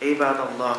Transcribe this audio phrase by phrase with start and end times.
[0.00, 0.76] عباد الله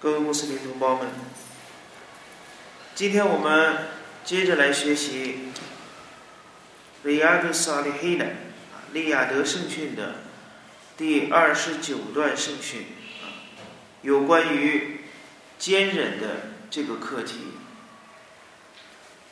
[0.00, 1.08] 各位穆斯林同胞们，
[2.94, 3.88] 今天我们
[4.22, 5.50] 接着来学习《
[7.06, 8.26] 利亚德萨利黑的
[8.92, 10.16] 利亚德圣训》的
[10.96, 12.86] 第二十九段圣训，
[14.02, 15.00] 有关于
[15.58, 17.54] 坚忍的这个课题。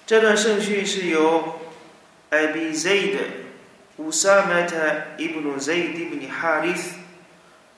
[0.07, 1.61] 这段圣训是由
[2.31, 3.21] 艾比 zayd 乌
[4.12, 4.78] 萨麦特
[5.18, 6.96] 伊布努 zayd 伊布尼哈里斯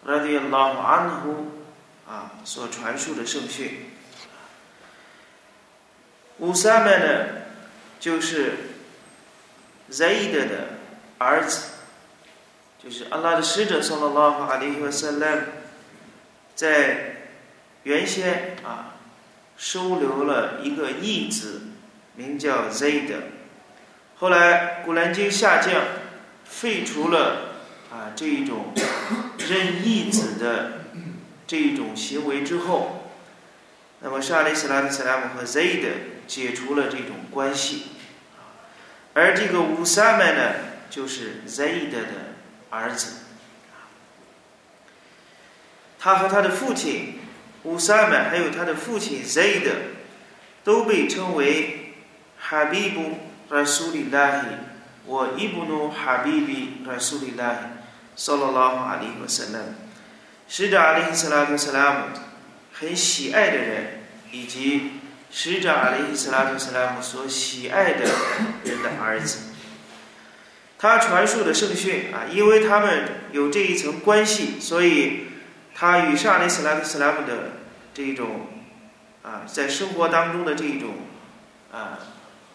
[0.03, 1.63] 拉迪拉姆安呼
[2.07, 3.91] 啊所传述的圣训。
[6.39, 7.25] 乌萨麦呢，
[7.99, 8.53] 就是
[9.89, 10.67] zayd 的
[11.17, 11.71] 儿子，
[12.83, 15.41] 就是阿拉的使者（圣拉拉哈阿里和萨拉姆）
[16.55, 17.15] 在
[17.83, 18.95] 原先啊
[19.57, 21.61] 收留了一个义子。
[22.15, 23.13] 名叫 Zayd，
[24.17, 25.81] 后来古兰经下降，
[26.49, 28.73] 废除了啊这一种
[29.47, 30.85] 任意子的
[31.47, 33.11] 这一种行为之后，
[34.01, 35.85] 那么沙利斯拉特斯拉姆和 Zaid
[36.27, 37.83] 解除了这种关系，
[39.13, 40.53] 而这个乌萨曼呢，
[40.89, 41.97] 就是 Zaid 的
[42.69, 43.23] 儿子，
[45.97, 47.19] 他和他的父亲
[47.63, 49.69] 乌萨曼，还有他的父亲 Zaid，
[50.63, 51.75] 都被称为。
[52.41, 54.47] 哈比布拉苏里拉希，
[55.05, 57.59] 我伊布努哈比比拉苏里拉希，
[58.15, 59.73] 萨拉拉哈阿里和萨拉姆，
[60.47, 61.97] 使者阿里·斯拉特·斯拉姆
[62.73, 64.91] 很喜爱的人，以及
[65.31, 68.05] 使者阿里·斯拉特·斯拉姆所喜爱的
[68.63, 69.39] 人的儿子。
[70.77, 75.27] 他传述的圣训啊，因为他们有这一层关系，所以
[75.73, 77.53] 他与沙里斯拉克·斯拉姆的
[77.93, 78.47] 这一种
[79.23, 80.91] 啊，在生活当中的这一种
[81.71, 81.97] 啊。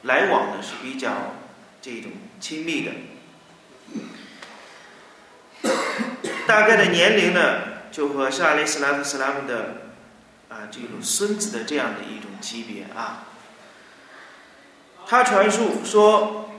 [0.04, 1.34] 来往呢是比较
[1.80, 2.12] 这种
[2.44, 2.92] 亲密的，
[6.46, 7.40] 大概的年龄呢
[7.90, 9.86] 就和沙利斯拉特斯拉姆的
[10.50, 13.24] 啊这种孙子的这样的一种级别啊。
[15.06, 16.50] 他传述说，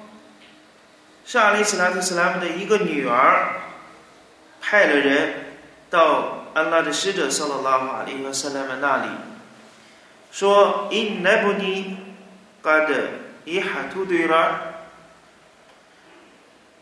[1.24, 3.54] 沙利斯拉特斯拉姆的一个女儿
[4.60, 5.60] 派了人
[5.92, 9.10] 到安拉的使者萨拉拉法利和萨拉曼那里，
[10.32, 11.96] 说因奈布尼
[12.64, 13.24] 嘎的。
[13.48, 14.75] 伊哈图对了，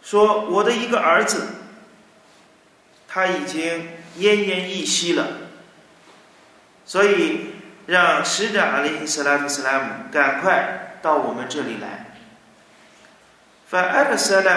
[0.04, 1.48] 说我的一个儿子，
[3.08, 3.88] 他已经
[4.18, 5.28] 奄奄一息了，
[6.86, 7.56] 所以
[7.86, 12.18] 让使者阿里斯拉特斯拉姆赶快到我们这里来。
[13.68, 14.52] 反艾克斯呢，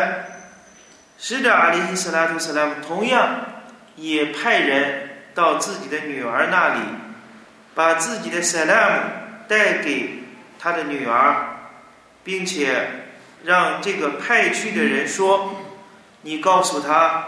[1.16, 3.46] 使者阿里斯拉特斯拉姆同样
[3.94, 6.80] 也派人到自己的女儿那里，
[7.74, 9.02] 把自己的萨拉姆
[9.46, 10.24] 带给
[10.58, 11.52] 他的女儿。
[12.26, 13.05] 并且
[13.44, 15.54] 让这个派去的人说
[16.22, 17.24] ：“你告诉他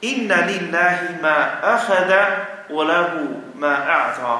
[0.00, 2.92] ，inna l i l a h i ma a h a d a wa l
[2.92, 4.38] a h u ma a'ta。”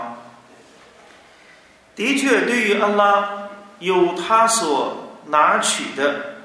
[1.95, 3.49] 的确，对于安拉
[3.79, 6.37] 有他所拿取的，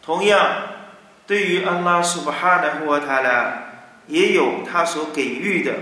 [0.00, 0.38] 同样
[1.26, 3.52] 对于安拉苏巴哈的和他呢，
[4.06, 5.72] 也有他所给予的。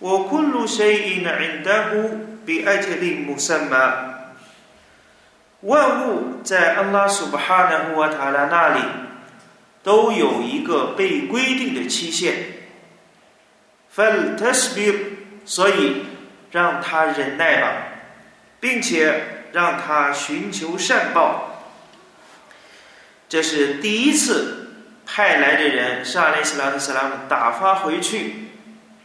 [0.00, 4.10] 我昆鲁谁因那因达呼比埃切利穆萨玛。
[5.62, 8.80] 万物在安拉苏巴哈纳穆瓦塔拉那里
[9.82, 12.34] 都有一个被规定的期限。
[13.94, 14.94] fel tasbir，
[15.44, 16.06] 所以
[16.50, 17.72] 让他忍耐吧，
[18.58, 21.64] 并且让他寻求善报。
[23.28, 24.68] 这是第一次
[25.04, 28.48] 派来的人沙利斯拉特斯拉姆打发回去，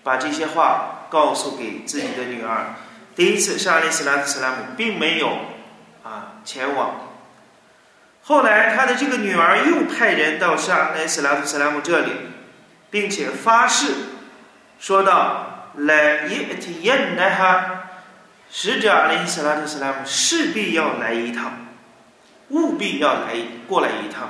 [0.03, 2.75] 把这些话告诉给自己的女儿。
[3.15, 5.37] 第一次沙利斯拉特斯拉姆并没有。
[6.45, 7.09] 前往。
[8.27, 12.11] 后来，他的这个女儿又派人到沙莱斯拉夫斯拉姆这里，
[12.89, 13.93] 并且发誓，
[14.79, 17.83] 说道：“来耶提耶奈哈，
[18.49, 21.67] 使者阿里斯拉特斯拉姆势必要来一趟，
[22.49, 23.35] 务必要来
[23.67, 24.29] 过来一趟。”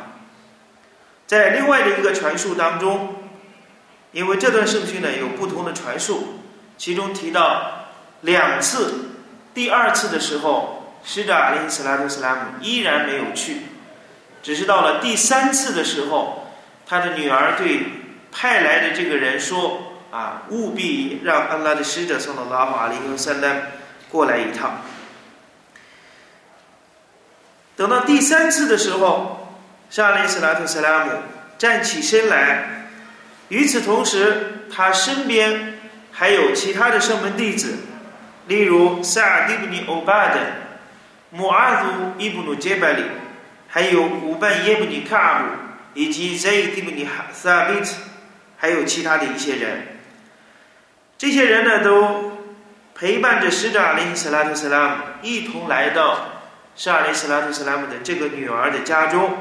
[1.25, 3.15] 在另外的一个传述当中，
[4.11, 6.41] 因为这段圣训呢有不同的传述，
[6.77, 7.85] 其中提到
[8.19, 9.11] 两次，
[9.53, 10.74] 第二次的时候。
[11.05, 13.57] 使者阿里斯拉特斯拉姆依然没有去，
[14.41, 16.51] 只是到了第三次的时候，
[16.87, 17.81] 他的女儿对
[18.31, 23.71] 派来的这个人说：“啊，务必让安拉的使者（送到拉法里和三丹
[24.09, 24.81] 过来一趟。”
[27.77, 29.57] 等到第三次的时候，
[29.89, 31.11] 沙利斯拉特·斯拉姆
[31.57, 32.87] 站起身来，
[33.49, 35.77] 与此同时，他身边
[36.11, 37.75] 还有其他的圣门弟子，
[38.47, 40.39] 例如萨尔蒂布尼·欧巴的
[41.34, 41.88] 穆阿祖
[42.18, 43.04] 伊布努杰巴里，
[43.68, 45.46] 还有古班耶布尼卡阿布，
[45.94, 47.94] 以及塞伊蒂布尼哈萨比特，
[48.56, 49.98] 还有其他的一些人。
[51.18, 52.32] 这些人呢，都
[52.94, 56.26] 陪伴着使者阿里斯拉特·塞拉姆一同来到。
[56.76, 59.36] 是阿里斯拉特斯拉姆的这个女儿的家中。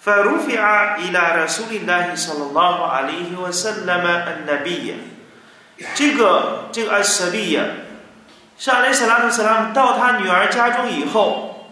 [0.00, 4.94] فرفع إلى رسول الله صلى الله عليه وسلم النبي
[5.94, 7.62] 这个这个阿什利亚，
[8.57, 11.67] 是阿里斯拉特斯拉姆到他女儿家中以后，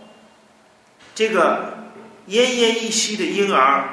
[1.16, 1.90] 这个
[2.28, 3.90] 奄奄一息的婴儿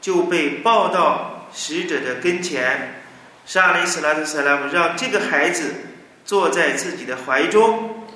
[0.00, 3.02] 就被抱到使者的跟前，
[3.46, 5.74] 是阿里斯拉特斯拉姆让这个孩子
[6.24, 8.06] 坐在自己的怀中，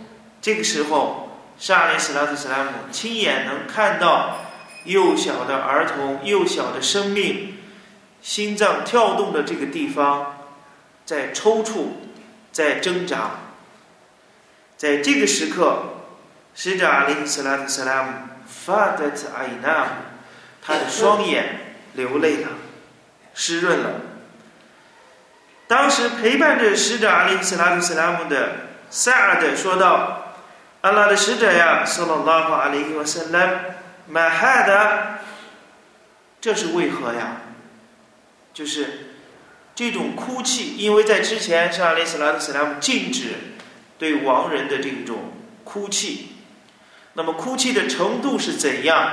[0.40, 1.20] 这个时候。
[1.58, 4.38] 沙利斯拉特·斯拉姆亲眼能看到
[4.84, 7.58] 幼小的儿童、幼小的生命
[8.20, 10.40] 心脏跳动的这个地方
[11.04, 11.90] 在抽搐、
[12.50, 13.30] 在挣扎。
[14.82, 15.80] 在这个时刻，
[16.56, 18.10] 使者阿里斯拉特·斯拉姆
[18.48, 19.90] 发的阿伊纳姆，
[20.60, 22.48] 他的双眼流泪了，
[23.32, 24.00] 湿润了。
[25.68, 28.56] 当时陪伴着使者阿里斯拉特·斯拉姆的
[28.90, 30.18] 塞尔德说道。
[30.80, 33.50] 安拉的使者呀，说了拉法阿里伊瓦森拉，
[34.08, 35.20] 马哈的，
[36.40, 37.42] 这是为何呀？
[38.52, 39.14] 就是
[39.76, 43.51] 这种哭泣，因为在之前是阿里斯拉特斯拉姆禁止
[44.02, 45.32] 对亡人的这种
[45.62, 46.30] 哭泣。
[47.12, 49.10] 那么哭泣的程度是怎样？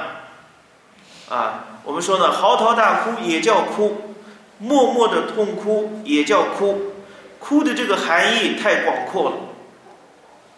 [1.29, 4.15] 啊，我们说呢，嚎啕大哭也叫哭，
[4.57, 6.95] 默默的痛哭也叫哭，
[7.37, 9.37] 哭的这个含义太广阔了，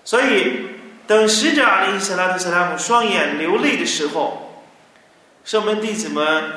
[0.05, 0.67] 所以。
[1.07, 4.63] 等使者阿里·斯拉特·斯拉姆双眼流泪的时候，
[5.43, 6.53] 圣门弟子们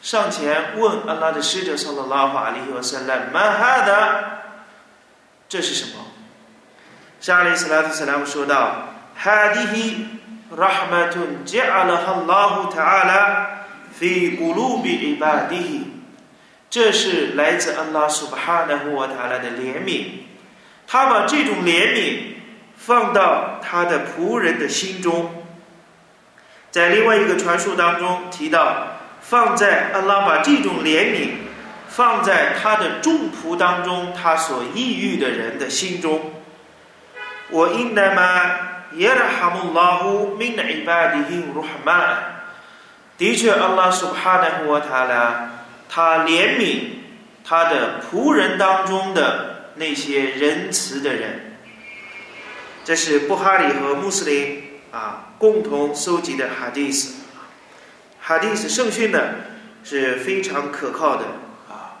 [0.00, 4.24] 上前问阿拉的使者：“说了拉法阿里和塞拉曼哈的，
[5.48, 6.04] 这是什么？”
[7.20, 10.06] 沙利斯拉特·斯拉姆说道：“哈迪希
[10.56, 13.50] 拉哈马顿杰阿拉哈拉胡塔阿拉
[13.92, 15.86] 费古鲁比伊巴迪希，
[16.70, 20.04] 这是来自安拉苏巴哈纳胡瓦塔拉的怜悯，
[20.86, 22.34] 他把这种怜悯。”
[22.80, 25.44] 放到他的仆人的心中，
[26.70, 31.30] 在另外一个传说当中提到，放在阿拉把这种怜悯
[31.88, 36.32] 放在他的众仆当中，他所抑郁的人的心中。
[37.50, 38.58] 我应那么
[38.92, 42.18] 耶拉哈姆拉呼明乃巴迪因鲁哈曼，
[43.16, 45.50] 的确，阿拉苏哈奈胡塔拉，
[45.88, 46.80] 他怜悯
[47.44, 51.58] 他的仆人当中的那些仁慈的人。
[52.84, 57.14] 这是布哈里和穆斯林啊共同搜集的哈迪斯，
[58.20, 59.20] 哈迪斯圣训呢
[59.84, 61.24] 是非常可靠的
[61.68, 62.00] 啊。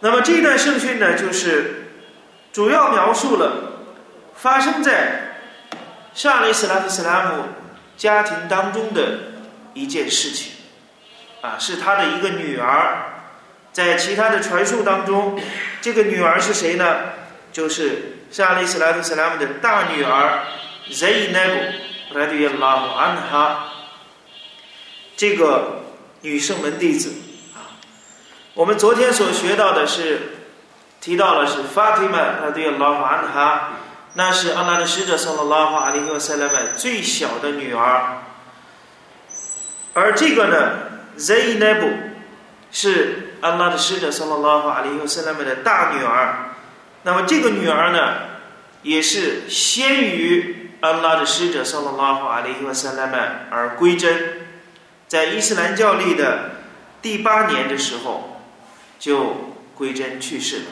[0.00, 1.90] 那么这段圣训呢，就是
[2.52, 3.67] 主要描述了
[4.40, 5.34] 发生在
[6.14, 7.44] 沙雷斯拉特斯拉姆
[7.96, 9.18] 家庭当中的
[9.74, 10.52] 一件事情
[11.42, 13.04] 啊，是他的一个女儿。
[13.72, 15.38] 在其他的传述当中，
[15.80, 16.96] 这个女儿是谁呢？
[17.52, 18.14] 就是。
[18.30, 20.40] 是阿里斯拉特斯拉姆的大女儿
[20.90, 21.72] Zainab，
[22.10, 23.72] 来自于拉姆安哈，
[25.16, 25.80] 这个
[26.20, 27.10] 女圣门弟子
[27.54, 27.72] 啊。
[28.52, 30.20] 我们昨天所学到的是
[31.00, 33.70] 提到了是 Fatima，来自于拉姆安哈，
[34.18, 38.24] 那是安拉的使者送了拉法阿里和塞莱曼最小的女儿。
[39.94, 41.88] 而这个呢，Zainab
[42.72, 46.50] 是安拉的使者送了拉法阿里和塞莱曼的大女儿。
[47.04, 48.14] 那么这个女儿呢，
[48.82, 54.48] 也是先于安拉的使者（萨拉拉法阿里和萨拉曼）而归真，
[55.06, 56.50] 在伊斯兰教历的
[57.00, 58.42] 第八年的时候
[58.98, 60.64] 就归真去世了。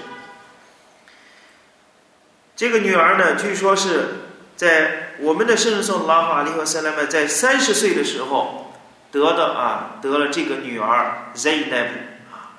[2.57, 4.23] 这个女儿呢，据说是
[4.57, 8.75] 在我们的圣人（圣拉法利和塞拉曼）在三十岁的时候
[9.13, 11.89] 得的啊，得了这个女儿 Zaynab
[12.33, 12.57] 啊。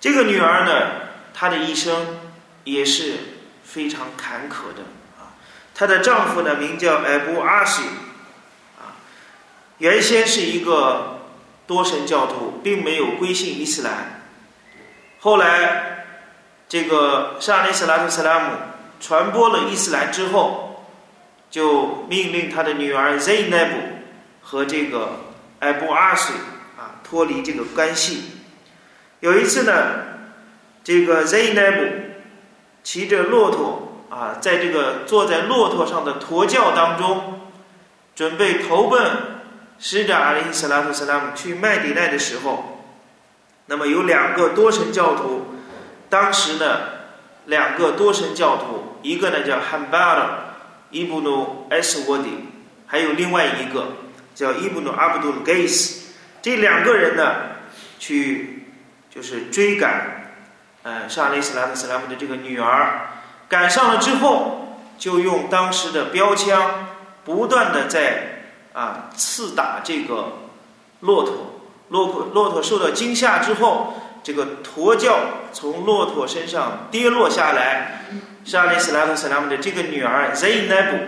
[0.00, 0.90] 这个女儿呢，
[1.32, 2.20] 她的一生。
[2.66, 3.12] 也是
[3.62, 4.82] 非常坎坷的
[5.16, 5.38] 啊！
[5.72, 7.82] 她的丈夫呢，名叫艾布阿西，
[8.76, 8.98] 啊，
[9.78, 11.20] 原先是一个
[11.64, 14.22] 多神教徒，并没有归信伊斯兰。
[15.20, 16.06] 后来，
[16.68, 18.50] 这个沙利斯拉特·斯拉姆
[19.00, 20.86] 传播了伊斯兰之后，
[21.50, 23.68] 就命令他的女儿 Zainab
[24.42, 25.20] 和这个
[25.60, 26.32] 艾布阿西
[26.76, 28.24] 啊，脱离这个关系。
[29.20, 29.72] 有一次呢，
[30.84, 31.90] 这个 Zainab
[32.82, 37.40] 骑着骆驼啊，在这个坐在骆驼上的驼轿当中，
[38.14, 39.10] 准备投奔
[39.78, 42.84] 使者阿里斯拉图斯拉姆去麦迪奈的时候，
[43.66, 45.46] 那么有两个多神教徒，
[46.08, 46.80] 当时呢，
[47.46, 50.28] 两个多神教徒，一个呢叫汉巴尔，
[50.90, 52.46] 伊布努，S Wadi，，
[52.86, 53.88] 还有另外一个
[54.34, 56.12] 叫伊布努阿卜杜鲁盖斯，
[56.42, 57.34] 这两个人呢，
[57.98, 58.68] 去
[59.10, 60.32] 就是追赶，
[60.82, 63.08] 呃，沙利斯拉特斯拉姆的这个女儿，
[63.48, 66.88] 赶上了之后，就用当时的标枪，
[67.24, 70.32] 不断的在啊刺打这个
[71.00, 73.94] 骆驼，骆驼骆驼受到惊吓之后，
[74.26, 75.20] 这个驼轿
[75.52, 78.02] 从骆驼身上跌落下来。
[78.44, 80.98] 沙利斯拉特斯拉姆的这个女儿 Zainab，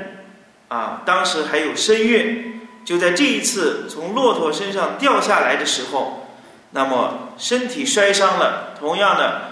[0.69, 6.29] 啊，当时还有身孕，就在这一次从骆驼身上掉下来的时候，
[6.71, 9.43] 那么身体摔伤了，同样的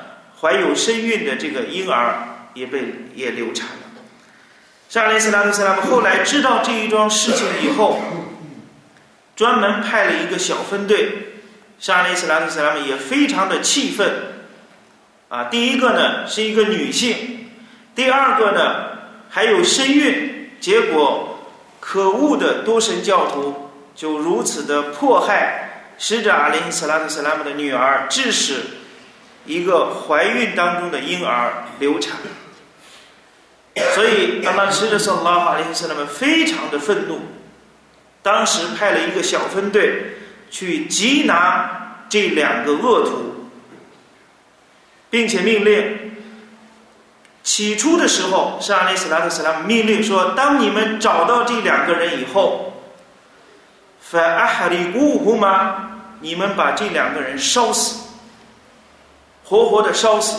[0.40, 2.84] 怀有身孕的这个婴儿也被
[3.16, 4.00] 也流产了。
[4.88, 8.00] 沙利斯拉特斯拉姆后来知道这一桩事情以后，
[9.34, 11.35] 专门派了一个小分队，
[11.78, 14.10] 沙利斯拉特斯拉姆也非常的气愤，
[15.28, 17.50] 啊，第一个呢是一个女性。
[17.94, 18.98] 第二个呢，
[19.30, 21.48] 还有身孕，结果
[21.80, 28.54] 可恶的多神教徒就如此的迫害使者阿里·斯拉特·斯拉姆的女儿，致使
[29.46, 32.16] 一个怀孕当中的婴儿流产。
[33.94, 37.20] 所以，阿拉使者圣拉法林斯拉姆非常的愤怒，
[38.22, 40.16] 当时派了一个小分队
[40.50, 43.48] 去缉拿这两个恶徒，
[45.10, 46.12] 并且命令。
[47.42, 52.72] 起初的时候，是阿里斯拉特斯拉姆命令说：“当你们找到这两个人以后，
[54.00, 55.90] 法阿哈里古胡吗？
[56.20, 58.08] 你们把这两个人烧死，
[59.44, 60.38] 活活的烧死。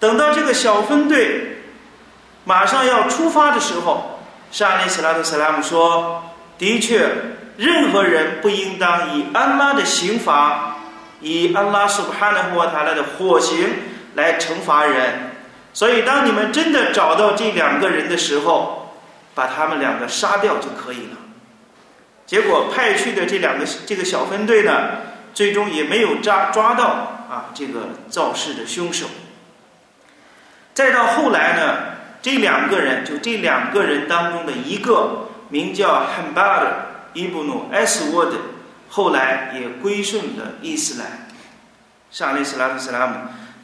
[0.00, 1.58] 等到这个小分队
[2.44, 4.18] 马上要出发的时候，
[4.50, 6.24] 是阿里斯拉特斯拉姆说
[6.58, 7.08] ：‘的确，
[7.56, 10.76] 任何人不应当以安拉的刑罚，
[11.20, 13.68] 以安拉苏哈纳霍塔拉的火刑
[14.14, 15.30] 来惩罚人。’”
[15.74, 18.94] 所以，当你们真的找到这两个人的时候，
[19.34, 21.16] 把他们两个杀掉就可以了。
[22.26, 24.72] 结果派去的这两个这个小分队呢，
[25.32, 26.84] 最终也没有抓抓到
[27.30, 29.06] 啊这个肇事的凶手。
[30.74, 31.76] 再到后来呢，
[32.20, 36.72] 这两个人就这两个人当中的一个名叫汉巴尔
[37.14, 38.38] 伊布努埃斯沃德，
[38.88, 41.28] 后来也归顺了伊斯兰。
[42.10, 43.16] 沙利斯拉特斯拉姆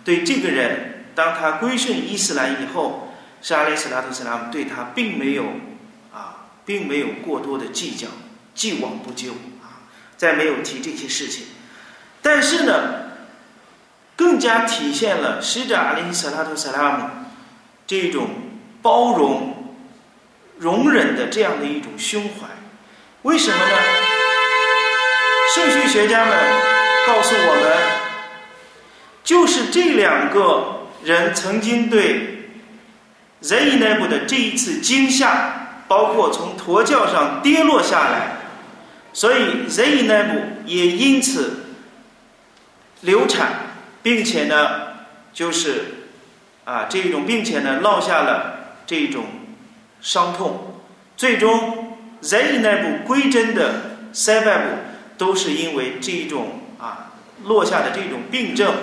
[0.05, 0.95] 对这个人。
[1.15, 3.13] 当他归顺伊斯兰以后，
[3.43, 5.47] 沙利斯拉特斯拉姆对他并没有
[6.15, 8.07] 啊，并没有过多的计较，
[8.55, 9.83] 既往不咎啊，
[10.17, 11.47] 再没有提这些事情。
[12.23, 13.11] 但是呢，
[14.15, 17.09] 更加体现了使者阿里斯拉特斯拉姆
[17.85, 18.29] 这种
[18.81, 19.75] 包容、
[20.59, 22.47] 容忍的这样的一种胸怀。
[23.23, 23.77] 为什么呢？
[25.55, 26.37] 圣序学家们
[27.07, 27.77] 告诉我们，
[29.23, 30.75] 就是这两个。
[31.05, 32.51] 人曾经对
[33.41, 38.39] Zainab 的这一次惊吓，包括从驼轿上跌落下来，
[39.13, 40.27] 所以 Zainab
[40.67, 41.67] 也因此
[43.03, 44.89] 流产，并且呢，
[45.33, 46.09] 就是
[46.65, 49.25] 啊这种，并且呢落下了这种
[50.01, 50.81] 伤痛，
[51.17, 51.88] 最终
[52.23, 54.63] Zainab 归真的 Sabab
[55.17, 57.13] 都是因为这种啊
[57.45, 58.75] 落下的这种病症。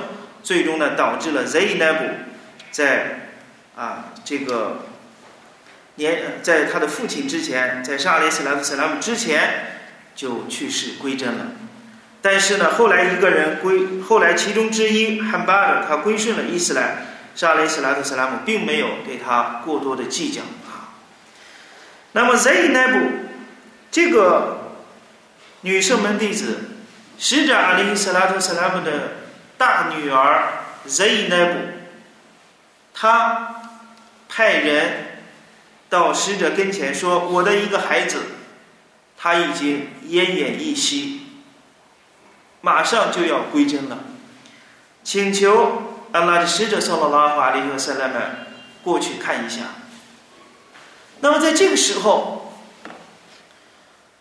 [0.44, 1.98] 最终呢，导致了 Zainab
[2.70, 3.32] 在
[3.75, 4.86] 啊这个
[5.96, 9.80] 年，在他的父亲之前，在沙利斯莱夫斯拉姆之前
[10.15, 11.48] 就去世归真了。
[12.22, 20.44] 但是呢，后来一个人归，后来其中之一汉巴尔他归顺了伊斯兰，沙利斯拉特斯拉姆并没有对他过多的计较。
[22.15, 23.12] 那么 Zainab
[23.91, 24.72] 这个
[25.62, 26.60] 女圣门弟子，
[27.19, 28.91] 使者阿里斯拉特斯拉姆的。
[29.57, 30.50] 大女儿
[30.86, 31.55] Zainab，
[32.93, 33.55] 他
[34.27, 35.22] 派人
[35.88, 38.17] 到使者跟前说：“我的一个孩子，
[39.17, 41.22] 他已经奄奄一息，
[42.60, 44.00] 马上就要归真了，
[45.05, 48.48] 请求安拉的使者萨拉拉法利和塞勒曼
[48.84, 49.62] 过去看一下。”
[51.25, 52.53] 那么在这个时候，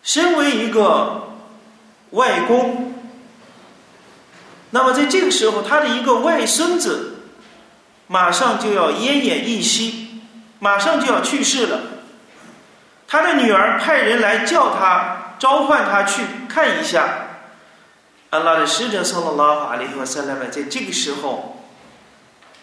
[0.01, 1.35] 身为一个
[2.09, 2.95] 外公。
[4.71, 7.27] 那么在这个时候，他的一个外孙子
[8.07, 10.19] 马上就要奄奄一息，
[10.57, 11.81] 马上就要去世了。
[13.07, 17.27] 他的女儿派人来叫他，召唤他去看一下。
[18.31, 21.63] 安拉的使者（萨拉拉法利和萨拉曼）在这个时候，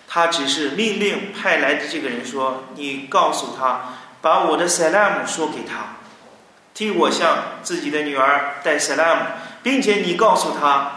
[0.09, 5.97] 他只是命令派来的这个人说：“你告诉他，把我的萨拉姆说给他，
[6.73, 9.21] 替我向自己的女儿带萨拉姆，
[9.63, 10.93] 并且你告诉他，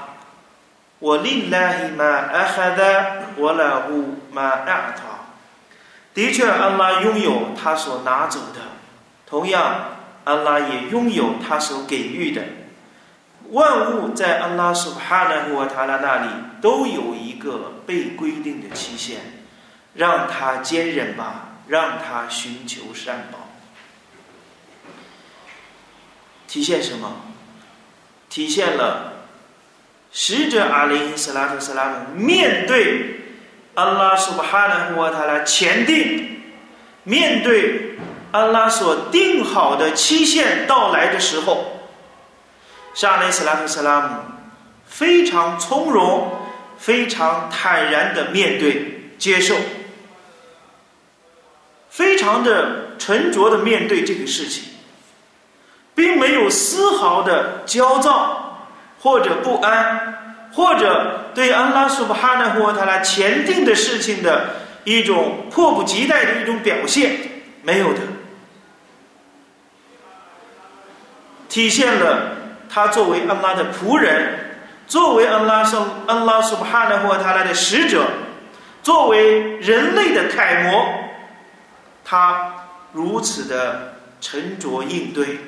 [1.00, 2.86] 我令拉伊玛阿哈达，
[3.36, 5.26] 我拉乌玛阿塔。
[6.14, 8.62] 的确，安拉拥有他所拿走的，
[9.28, 12.42] 同样，安拉也拥有他所给予的。”
[13.52, 16.30] 万物在安拉苏哈纳和塔拉那里
[16.62, 19.20] 都有一个被规定的期限，
[19.94, 23.40] 让他坚忍吧，让他寻求善报。
[26.48, 27.12] 体现什么？
[28.30, 29.14] 体现了
[30.12, 33.22] 使者阿里斯拉特斯拉姆面对
[33.76, 36.42] 安拉苏哈纳和塔拉前定，
[37.04, 37.98] 面对
[38.32, 41.72] 安拉所定好的期限到来的时候。
[42.94, 44.16] 沙雷斯拉特·斯拉姆
[44.86, 49.56] 非常从容、非常坦然的面对、接受，
[51.96, 54.66] 非常的沉着的面对这个事情，
[55.96, 58.68] 并没有丝毫的焦躁
[59.00, 67.12] 或者不安，或者对安拉苏布哈纳霍塔拉前定的事情的一种迫不及待的一种表现，
[67.64, 68.00] 没有的，
[71.48, 72.34] 体现了。
[72.68, 78.06] 他作为安拉的仆人，作为安拉圣安拉苏布哈纳或他来的使者，
[78.84, 80.86] 作为人类的楷模，
[82.06, 85.40] 他如此的沉着应对。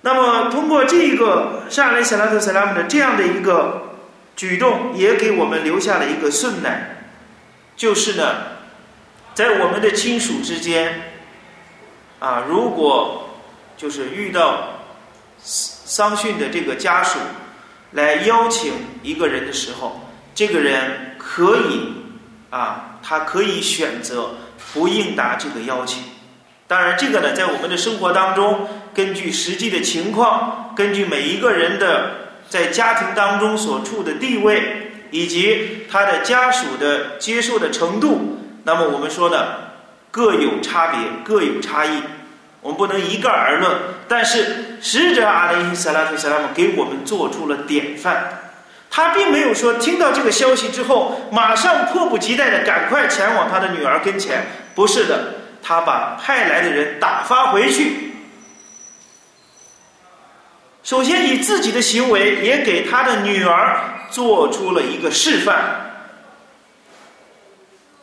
[0.00, 3.96] 那么，通过这一个沙雷萨拉特萨拉姆的这样的一个
[4.34, 7.08] 举动，也给我们留下了一个顺难，
[7.76, 8.34] 就是呢，
[9.34, 11.12] 在我们的亲属之间，
[12.20, 13.28] 啊，如果
[13.76, 14.84] 就是遇到
[15.38, 17.18] 丧丧的这个家属
[17.92, 18.72] 来邀请
[19.02, 20.00] 一个人的时候，
[20.32, 21.97] 这个人可以
[22.50, 24.34] 啊，他可以选择
[24.72, 26.02] 不应答这个邀请。
[26.66, 32.10] 当然，这个呢，在我们的生活当中，根据实际的情况，根据每一个人的
[32.48, 39.46] 在家庭当中所处的地位以及他的家属的接受的程度，那么我们说呢，
[40.10, 42.02] 各有差别，各有差异。
[42.60, 43.72] 我们不能一概而论，
[44.08, 48.47] 但是使者阿里·萨拉特·萨拉姆给我们做出了典范。
[48.90, 54.46] 他并没有说听到这个消息之后，马上迫不及待的赶快前往他的女儿跟前。
[54.74, 58.12] 不是的，他把派来的人打发回去。
[60.82, 65.54] 首先以自己的行为也给他的女儿做出了一个示范，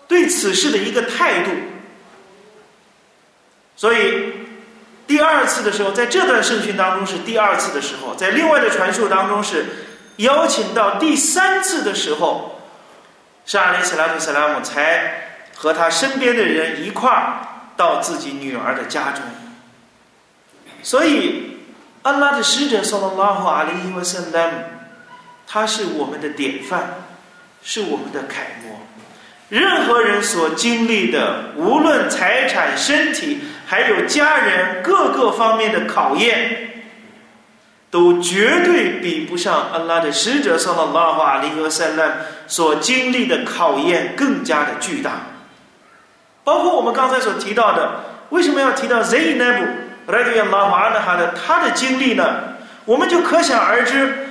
[0.08, 1.52] 对此事的一个态度。
[3.76, 4.46] 所以。
[5.08, 9.64] 第二次的时候，在这段圣训当中是第二次的时候，在另外的传述当中是
[10.18, 12.62] 邀请到第三次的时候，
[13.46, 17.40] 沙里斯拉图·斯拉姆才和他身边的人一块儿
[17.76, 19.22] 到自己女儿的家中。
[20.82, 21.58] 所以，
[22.04, 24.54] 安拉的使者（萨拉拉和阿里伊瓦森拉姆）
[25.48, 27.04] 他是我们的典范，
[27.62, 28.80] 是我们的楷模。
[29.50, 33.40] 任何人所经历的，无论财产、身体。
[33.68, 36.65] 还有家人各个方面的考验，
[37.96, 42.12] 都绝对比不上安拉的使者（萨拉拉哈里和塞勒
[42.46, 45.12] 所经历的考验更加的巨大。
[46.44, 49.66] 包括我们刚才所提到的，为什么要提到 Zainab
[50.08, 52.58] radiallahu anha 的他的经历呢？
[52.84, 54.28] 我们就可想而知，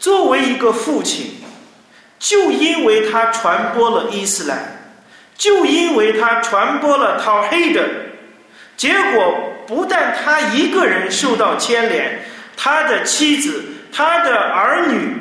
[0.00, 1.40] 作为一个父亲，
[2.18, 4.90] 就因为他传播了伊斯兰，
[5.36, 7.80] 就因为他传播了 Tawhid。
[8.76, 12.24] 结果不但他一个人受到牵连，
[12.60, 15.16] 他的妻子、他的儿女、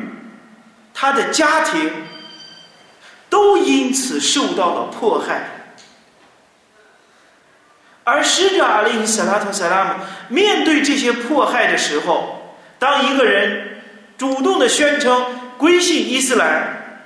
[0.92, 1.92] 他的家庭
[3.30, 5.52] 都因此受到了迫害。
[8.04, 13.84] 而使者阿里·萨拉特·萨拉姆面对这些迫害的时候，当一个人
[14.18, 17.04] 主动的宣称归信伊斯兰，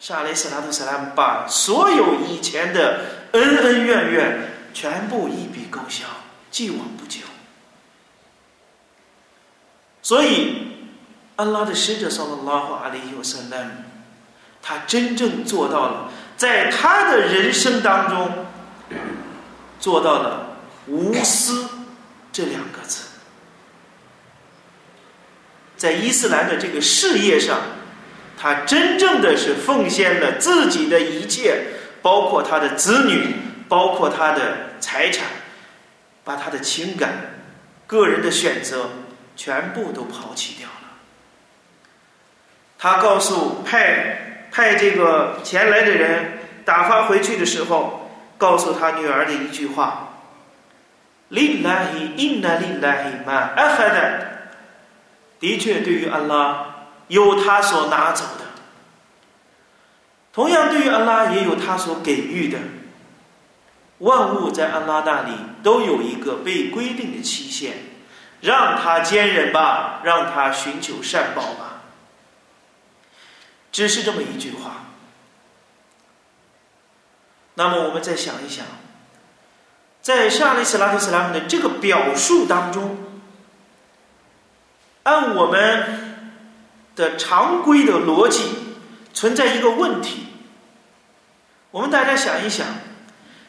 [0.00, 3.00] 沙雷·萨拉特·萨拉姆把所有以前的
[3.32, 4.38] 恩恩怨怨。
[4.74, 6.04] 全部一笔勾销，
[6.50, 7.20] 既往不咎。
[10.04, 10.68] 所以，
[11.34, 13.70] 安拉的使者（萨拉拉哈阿里·尤塞勒姆）
[14.62, 18.46] 他真正做到了，在他的人生当中
[19.80, 21.66] 做到了无私
[22.30, 23.06] 这两个字，
[25.76, 27.60] 在伊斯兰的这个事业上，
[28.38, 31.64] 他真正的是奉献了自己的一切，
[32.02, 33.36] 包括他的子女。
[33.66, 35.26] 包括他的财产，
[36.22, 37.32] 把他的情感、
[37.86, 38.90] 个人的选择
[39.36, 40.74] 全部都抛弃掉了。
[42.78, 50.18] 他告诉派派这个前来的人打发回去的时候，告诉他女儿的一句话
[51.30, 54.24] ：“Lillahi inna lillahi ma ahad。”
[55.40, 58.44] 的确，对于安拉有他所拿走的，
[60.32, 62.58] 同样对于安拉也有他所给予的。
[63.98, 67.74] 万物在安拉那里都有一个被规定的期限，
[68.44, 71.80] 让他坚忍吧，让他寻求善报吧。
[73.72, 74.82] 只是这么一句话。
[77.54, 78.66] 那么我们再想一想，
[80.02, 82.98] 在沙利斯拉特斯拉姆的这个表述当中，
[85.04, 86.28] 按我们
[86.94, 88.42] 的常规的逻辑，
[89.14, 90.26] 存在一个问题。
[91.70, 92.66] 我们大家想一想，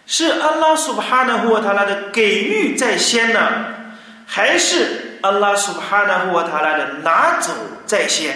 [0.06, 3.85] 是安拉苏巴哈纳胡瓦塔拉的给予在先呢，
[4.26, 7.54] 还是安拉苏巴哈纳胡瓦塔拉的拿走
[7.86, 8.36] 在先？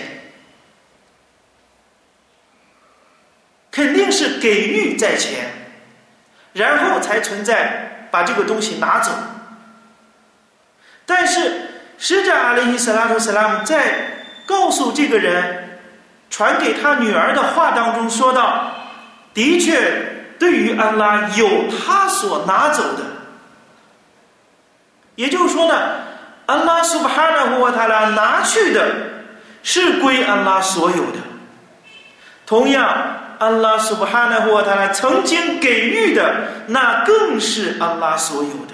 [3.71, 5.45] 肯定是给予在前，
[6.53, 9.11] 然后才存在把这个东西拿走。
[11.05, 15.79] 但是使者阿里伊斯拉图斯拉姆在告诉这个人
[16.29, 18.71] 传给他女儿的话当中说道
[19.33, 23.03] ：“的确，对于安拉有他所拿走的，
[25.19, 25.75] 也就是说呢，
[26.45, 28.95] 安拉苏巴哈纳胡他拉拿去的
[29.63, 31.19] 是归安拉所有的，
[32.45, 36.35] 同样。”安拉苏布哈纳胡他拉曾经给予的，
[36.67, 38.73] 那更是安拉所有的。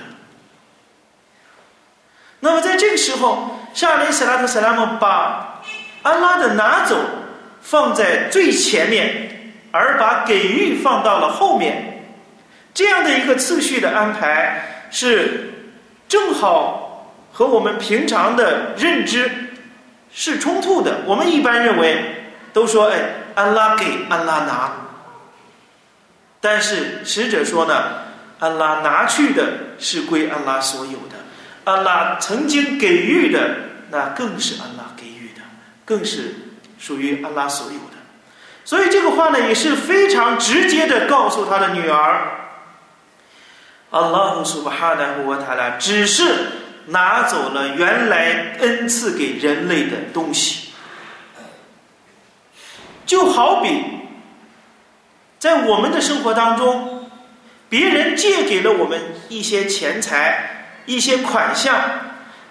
[2.40, 5.62] 那么在这个时候，沙雷斯拉特·萨拉姆把
[6.02, 6.98] 安拉的拿走
[7.62, 12.08] 放在最前面，而把给予放到了后面，
[12.74, 15.55] 这样的一个次序的安排是
[16.08, 19.30] 正好和我们平常的认知
[20.14, 21.02] 是冲突的。
[21.06, 23.00] 我们一般认为都说，哎。
[23.36, 24.72] 安拉给，安拉拿。
[26.40, 27.74] 但是使者说呢，
[28.40, 29.44] 安拉拿去的
[29.78, 31.18] 是归安拉所有的，
[31.66, 33.58] 安拉曾经给予的，
[33.92, 35.42] 那更是安拉给予的，
[35.84, 36.34] 更是
[36.80, 37.98] 属于安拉所有的。
[38.64, 42.45] 所以这个话呢，也是非常直接的告诉他的女儿，
[43.96, 46.52] Alon subhanahu wa ta'ala，只是
[46.88, 50.72] 拿走了原来恩赐给人类的东西。
[53.06, 53.86] 就好比，
[55.40, 57.10] 在我们的生活当中，
[57.70, 61.80] 别人借给了我们一些钱财、一些款项，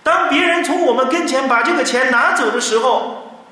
[0.03, 3.43] 当别人从我们跟前把这个钱拿走的时候，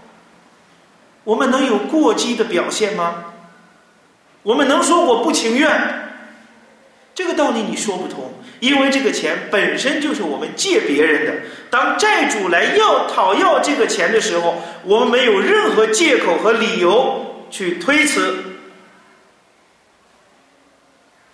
[1.25, 3.25] 我们能有过激的表现吗？
[4.43, 6.02] 我们能说我不情愿？
[7.15, 11.43] 这个道理你说不通，因为这个钱本身就是我们借别人的。
[11.71, 18.37] 当债主来要讨要这个钱的时候，我们没有任何借口和理由去推辞。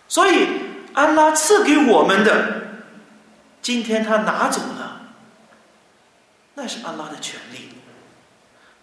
[0.08, 0.46] 所以，
[0.94, 2.62] 安拉赐给我们的，
[3.62, 5.02] 今天他拿走了，
[6.54, 7.68] 那是安拉的权利。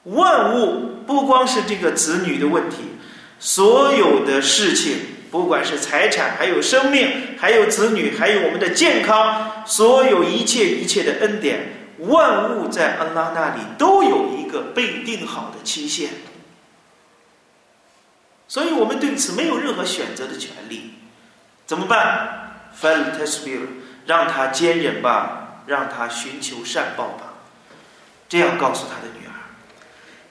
[0.03, 2.77] 万物不光是这个子女的问题，
[3.37, 5.14] 所有的事情。
[5.35, 16.11] 不管是财产，还有生命，还有子女，还有我们的健康，所有一切一切的恩典，万物在安拉那里都有一个被定好的期限，
[18.47, 20.93] 所以我们对此没有任何选择的权利。
[21.65, 23.59] 怎么办？Fal tasbir，
[24.05, 27.33] 让他坚忍吧，让他寻求善报吧。
[28.29, 29.35] 这样告诉他的女儿。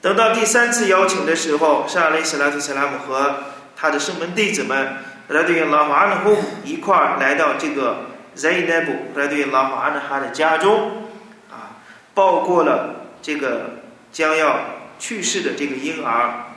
[0.01, 3.51] 等到第三次邀请的时候，沙雷斯拉特·萨拉姆和。
[3.85, 11.03] 他的圣门弟子们来对拉法安呼一块儿来到这个 Zainab 来对拉法安哈的家中，
[11.51, 11.77] 啊，
[12.15, 14.59] 包括了这个将要
[14.97, 16.47] 去世的这个婴儿，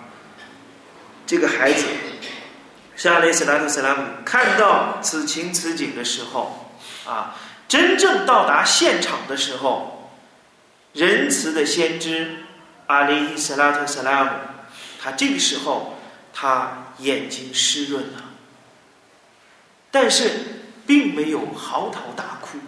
[1.26, 1.84] 这个孩子，
[2.96, 6.72] 沙雷斯拉特斯拉姆看到此情此景的时候，
[7.06, 7.36] 啊，
[7.68, 10.14] 真正到达现场的时候，
[10.94, 12.44] 仁慈的先知
[12.86, 14.30] 阿里斯拉特斯拉姆，
[14.98, 15.96] 他这个时候。
[16.40, 18.24] 他眼睛湿润了，
[19.90, 20.30] 但是
[20.86, 22.58] 并没有嚎啕大哭，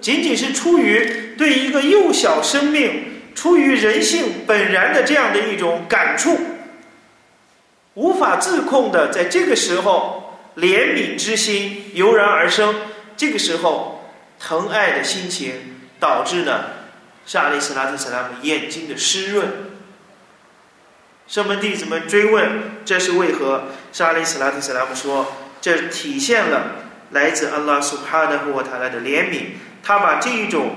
[0.00, 6.38] 仅仅是出于对一个幼小生命、出于人性本然的这样的一种感触，
[7.92, 12.74] 无法自控的，在这个时候怜悯之心油然而生。
[13.18, 14.10] 这个时候，
[14.40, 15.52] 疼爱的心情
[16.00, 16.88] 导致了
[17.26, 19.73] 沙利斯拉特·萨拉姆眼睛的湿润。
[21.26, 22.48] 圣门弟子们追问
[22.84, 26.76] ：“这是为何？”沙利斯拉特·斯拉姆说：“这体现了
[27.12, 29.54] 来自安拉苏哈的和我塔拉的怜悯。
[29.82, 30.70] 他把这一种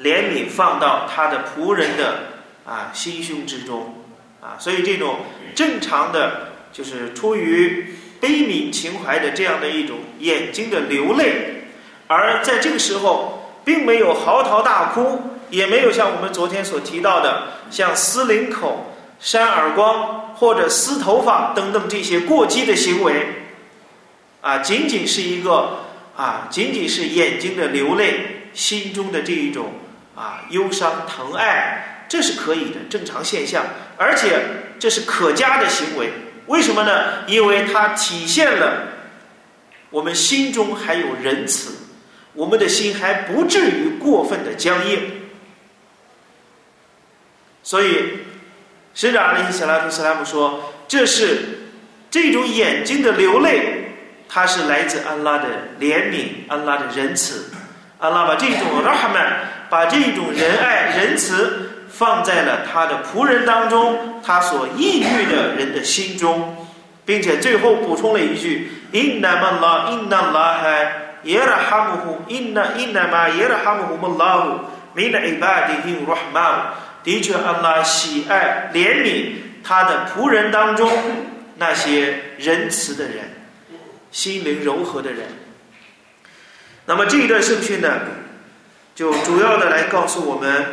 [0.00, 2.18] 怜悯放到他的仆人的
[2.64, 4.04] 啊心胸之中
[4.40, 5.20] 啊，所以这种
[5.54, 11.64] 正常的，就是出于悲悯情怀的这样的一种眼睛的流泪，
[12.06, 23.26] 而在这个时候，并没有嚎啕大哭，也没有像我们昨天所提到的，像撕领口、扇耳光或者撕头发等等这些过激的行为，
[24.40, 25.84] 啊，仅仅是一个
[26.16, 29.72] 啊，仅仅是眼睛的流泪，心中的这一种。
[30.16, 33.66] 啊，忧伤、疼爱，这是可以的正常现象，
[33.98, 34.40] 而且
[34.78, 36.10] 这是可嘉的行为。
[36.46, 37.26] 为什么呢？
[37.26, 38.84] 因为它体现了
[39.90, 41.70] 我们心中还有仁慈，
[42.32, 45.00] 我们的心还不至于过分的僵硬。
[47.62, 48.20] 所以，
[48.96, 51.68] 使者阿里·斯拉图斯拉姆说：“这是
[52.10, 53.94] 这种眼睛的流泪，
[54.28, 55.44] 它是来自安拉的
[55.78, 57.52] 怜悯，安拉的仁慈。
[57.98, 66.56] 安拉把这种拉哈曼。”把这种仁爱、仁慈放在了他的仆人当中，他所抑郁的人的心中，
[67.04, 70.88] 并且最后补充了一句：“Inna ma la inna la ha
[71.24, 74.60] yerahamuhu inna inna ma yerahamuhu mallahu
[74.94, 76.70] min ibadihi rahman。”
[77.06, 80.90] 的确，安拉喜爱怜悯他的仆人当中
[81.58, 83.46] 那些仁慈的人、
[84.10, 85.28] 心灵柔和的人。
[86.86, 88.00] 那么这一段圣训呢？
[88.96, 90.66] 就主要的来告诉我们，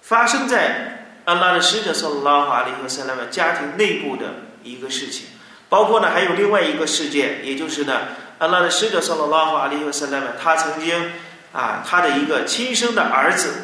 [0.00, 4.26] 发生在安拉的使者（圣拉哈里和塞拉曼）家庭内部的
[4.62, 5.26] 一个事情，
[5.68, 8.00] 包括呢还有另外一个事件，也就是呢
[8.38, 11.10] 安拉的使者（圣拉哈里和塞拉曼）他曾经
[11.52, 13.54] 啊他的一个亲生的儿子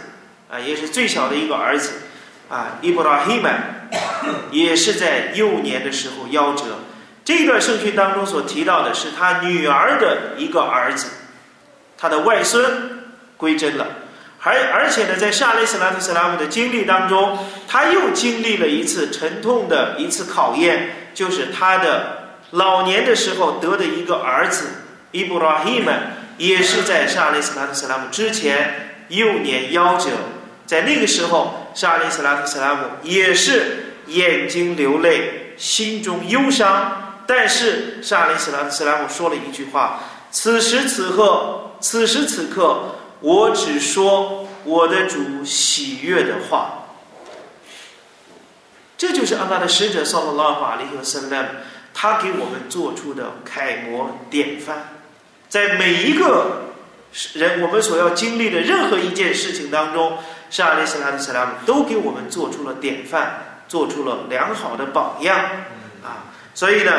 [0.51, 2.03] 啊也是最小的一个儿子
[2.49, 3.89] 啊伊布拉希曼，
[4.51, 6.79] 也是在幼年的时候夭折。
[7.25, 11.09] 这段圣训当中所提到的是他女儿的一个儿子，
[11.97, 12.95] 他的外孙。
[13.39, 13.87] 归真了，
[14.41, 30.13] 而而且呢，在沙利斯拉特斯拉姆的经历当中，他又经历了一次沉痛的一次考验，就是他的老年的时候得的一个儿子伊布拉希曼，也是在沙利斯拉特斯拉姆之前幼年夭折，
[30.67, 40.01] 在那个时候，沙利斯拉特斯拉姆也是眼睛流泪，心中忧伤，但是沙利斯拉特斯拉姆说了一句话：
[40.31, 42.97] 此时此刻，此时此刻。
[43.21, 46.85] 我只说我的主喜悦的话，
[48.99, 51.63] 这就是阿拉的使者（萨拉拉法利和圣兰）
[51.95, 54.99] 他给我们做出的楷模典范。
[55.49, 56.75] 在每一个
[57.33, 60.19] 人我们所要经历的任何一件事情当中，
[60.51, 65.39] 沙利斯拉的斯拉姆都给我们做出了典范，做出了良好的榜样
[66.05, 66.33] 啊！
[66.55, 66.93] 所以呢，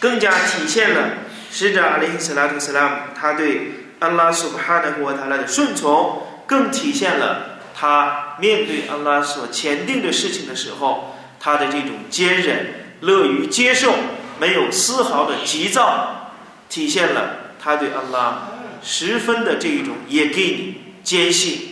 [0.00, 1.10] 更加体现了
[1.50, 3.78] 使者阿里斯拉特斯拉姆他对。
[4.02, 13.94] 安拉苏巴哈的和他的顺从，更体现了他面对安拉所前定的事情的时候，他的这种坚忍、乐于接受，
[14.40, 16.32] 没有丝毫的急躁，
[16.68, 18.48] 体现了他对安拉
[18.82, 21.71] 十分的这一种也给你坚信